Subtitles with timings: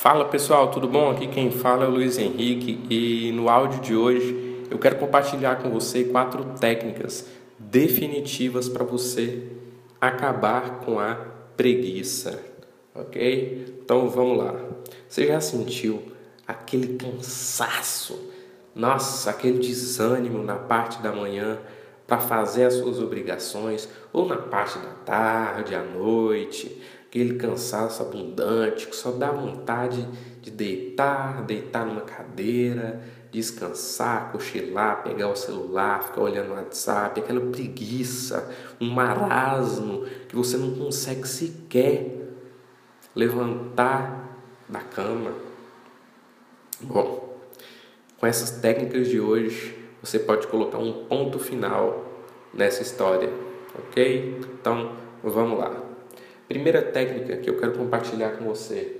[0.00, 1.10] Fala pessoal, tudo bom?
[1.10, 5.56] Aqui quem fala é o Luiz Henrique e no áudio de hoje eu quero compartilhar
[5.56, 7.26] com você quatro técnicas
[7.58, 9.46] definitivas para você
[10.00, 11.16] acabar com a
[11.54, 12.42] preguiça,
[12.94, 13.82] ok?
[13.84, 14.54] Então vamos lá.
[15.06, 16.02] Você já sentiu
[16.48, 18.18] aquele cansaço,
[18.74, 21.58] nossa, aquele desânimo na parte da manhã
[22.06, 26.80] para fazer as suas obrigações ou na parte da tarde, à noite?
[27.10, 30.08] Aquele cansaço abundante que só dá vontade
[30.40, 33.02] de deitar, deitar numa cadeira,
[33.32, 38.48] descansar, cochilar, pegar o celular, ficar olhando o WhatsApp, aquela preguiça,
[38.80, 42.16] um marasmo que você não consegue sequer
[43.14, 44.38] levantar
[44.68, 45.32] da cama.
[46.80, 47.36] Bom,
[48.18, 52.06] com essas técnicas de hoje, você pode colocar um ponto final
[52.54, 53.32] nessa história,
[53.74, 54.40] ok?
[54.60, 54.92] Então,
[55.24, 55.89] vamos lá.
[56.50, 58.96] Primeira técnica que eu quero compartilhar com você.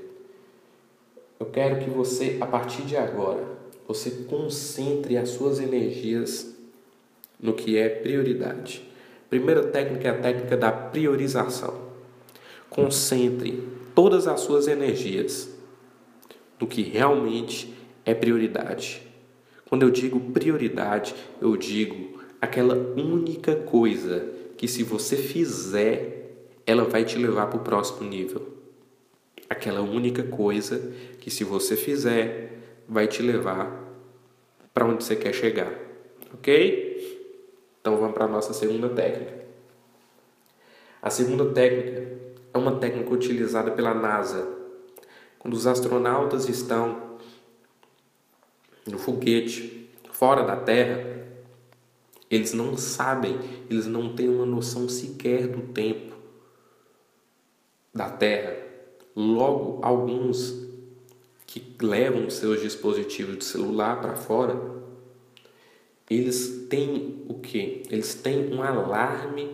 [1.40, 3.44] Eu quero que você, a partir de agora,
[3.88, 6.54] você concentre as suas energias
[7.40, 8.88] no que é prioridade.
[9.28, 11.76] Primeira técnica é a técnica da priorização.
[12.68, 13.64] Concentre
[13.96, 15.50] todas as suas energias
[16.60, 19.02] no que realmente é prioridade.
[19.68, 24.24] Quando eu digo prioridade, eu digo aquela única coisa
[24.56, 26.19] que se você fizer
[26.70, 28.46] ela vai te levar para o próximo nível.
[29.48, 33.68] Aquela única coisa que, se você fizer, vai te levar
[34.72, 35.72] para onde você quer chegar.
[36.32, 37.26] Ok?
[37.80, 39.40] Então vamos para a nossa segunda técnica.
[41.02, 42.16] A segunda técnica
[42.54, 44.56] é uma técnica utilizada pela NASA.
[45.40, 47.18] Quando os astronautas estão
[48.86, 51.26] no foguete fora da Terra,
[52.30, 56.19] eles não sabem, eles não têm uma noção sequer do tempo
[57.94, 58.56] da Terra.
[59.14, 60.68] Logo, alguns
[61.46, 64.56] que levam seus dispositivos de celular para fora,
[66.08, 67.82] eles têm o que?
[67.90, 69.50] Eles têm um alarme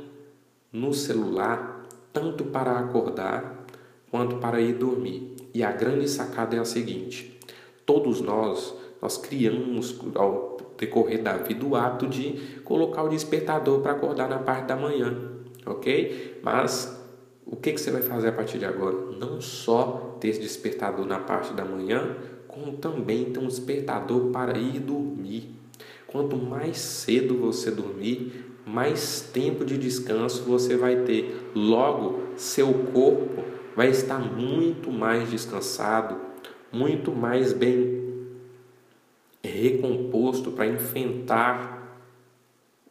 [0.72, 3.66] no celular, tanto para acordar
[4.10, 5.36] quanto para ir dormir.
[5.54, 7.38] E a grande sacada é a seguinte:
[7.84, 13.92] todos nós, nós criamos ao decorrer da vida o hábito de colocar o despertador para
[13.92, 15.14] acordar na parte da manhã,
[15.64, 16.40] ok?
[16.42, 17.05] Mas
[17.46, 18.96] o que, que você vai fazer a partir de agora?
[19.18, 22.16] Não só ter esse despertador na parte da manhã,
[22.48, 25.50] como também ter um despertador para ir dormir.
[26.08, 31.52] Quanto mais cedo você dormir, mais tempo de descanso você vai ter.
[31.54, 33.44] Logo, seu corpo
[33.76, 36.16] vai estar muito mais descansado,
[36.72, 38.04] muito mais bem
[39.44, 42.00] recomposto para enfrentar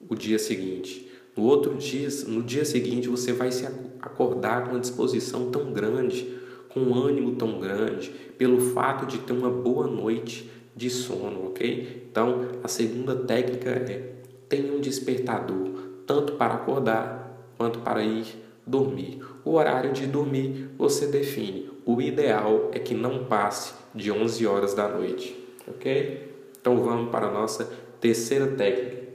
[0.08, 1.12] o dia seguinte.
[1.35, 3.68] No outro dia, no dia seguinte, você vai se
[4.01, 6.34] acordar com uma disposição tão grande,
[6.69, 12.07] com um ânimo tão grande, pelo fato de ter uma boa noite de sono, ok?
[12.09, 14.13] Então, a segunda técnica é
[14.47, 15.69] tenha um despertador,
[16.06, 18.25] tanto para acordar quanto para ir
[18.66, 19.19] dormir.
[19.44, 21.69] O horário de dormir você define.
[21.85, 25.35] O ideal é que não passe de 11 horas da noite,
[25.67, 26.31] ok?
[26.59, 27.69] Então vamos para a nossa
[28.00, 29.06] terceira técnica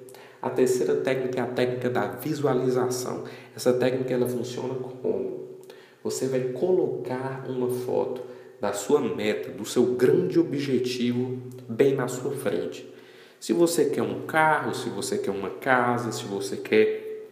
[0.43, 3.25] a terceira técnica é a técnica da visualização.
[3.55, 5.59] Essa técnica ela funciona como?
[6.03, 8.23] Você vai colocar uma foto
[8.61, 12.91] da sua meta, do seu grande objetivo bem na sua frente.
[13.39, 17.29] Se você quer um carro, se você quer uma casa, se você quer,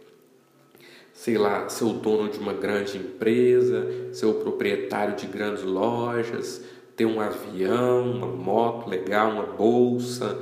[1.12, 6.62] sei lá, ser o dono de uma grande empresa, ser o proprietário de grandes lojas,
[6.96, 10.38] ter um avião, uma moto legal, uma bolsa,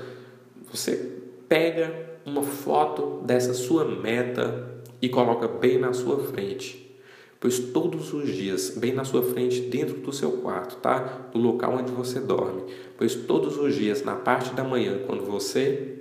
[0.71, 1.12] você
[1.49, 4.69] pega uma foto dessa sua meta
[5.00, 6.84] e coloca bem na sua frente.
[7.38, 11.28] Pois todos os dias, bem na sua frente, dentro do seu quarto, tá?
[11.32, 12.64] No local onde você dorme.
[12.98, 15.92] Pois todos os dias, na parte da manhã, quando você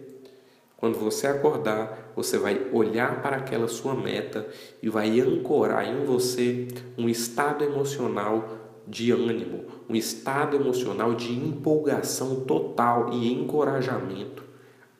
[0.77, 4.45] quando você acordar, você vai olhar para aquela sua meta
[4.83, 8.47] e vai ancorar em você um estado emocional
[8.85, 14.44] de ânimo, um estado emocional de empolgação total e encorajamento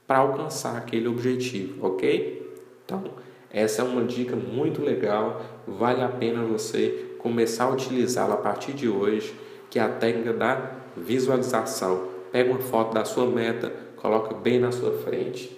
[0.08, 2.56] para alcançar aquele objetivo, ok?
[2.84, 3.04] Então,
[3.50, 8.74] essa é uma dica muito legal, vale a pena você começar a utilizá-la a partir
[8.74, 9.34] de hoje,
[9.70, 12.10] que é a técnica da visualização.
[12.32, 15.56] Pega uma foto da sua meta, coloca bem na sua frente.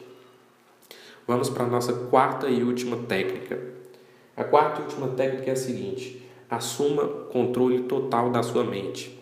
[1.26, 3.60] Vamos para a nossa quarta e última técnica.
[4.36, 9.20] A quarta e última técnica é a seguinte: assuma controle total da sua mente.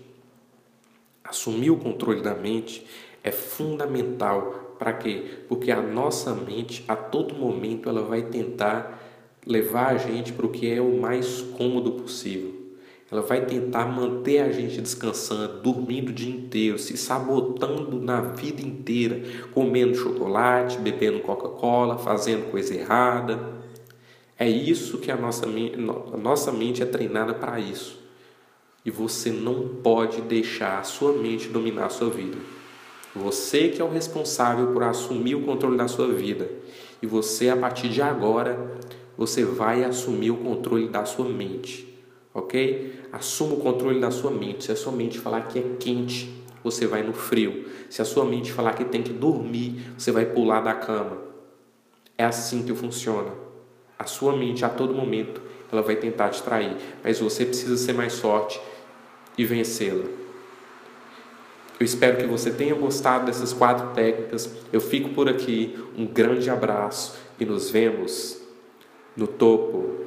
[1.24, 2.86] Assumir o controle da mente
[3.24, 5.24] é fundamental para quê?
[5.48, 9.02] Porque a nossa mente, a todo momento, ela vai tentar
[9.46, 12.66] levar a gente para o que é o mais cômodo possível.
[13.12, 18.62] Ela vai tentar manter a gente descansando, dormindo o dia inteiro, se sabotando na vida
[18.62, 19.22] inteira,
[19.54, 23.54] comendo chocolate, bebendo Coca-Cola, fazendo coisa errada.
[24.38, 28.04] É isso que a nossa, a nossa mente é treinada para isso.
[28.84, 32.38] E você não pode deixar a sua mente dominar a sua vida.
[33.16, 36.50] Você que é o responsável por assumir o controle da sua vida.
[37.02, 38.78] E você, a partir de agora,
[39.18, 41.96] você vai assumir o controle da sua mente
[42.36, 42.94] ok?
[43.14, 44.66] Assuma o controle da sua mente.
[44.66, 46.30] Se a sua mente falar que é quente,
[46.62, 47.66] você vai no frio.
[47.90, 51.18] Se a sua mente falar que tem que dormir, você vai pular da cama.
[52.18, 53.32] É assim que funciona.
[53.98, 55.42] A sua mente, a todo momento,
[55.72, 58.60] ela vai tentar te trair, mas você precisa ser mais forte
[59.38, 60.25] e vencê-la.
[61.80, 64.50] Eu espero que você tenha gostado dessas quatro técnicas.
[64.72, 65.78] Eu fico por aqui.
[65.98, 68.42] Um grande abraço e nos vemos
[69.16, 70.05] no topo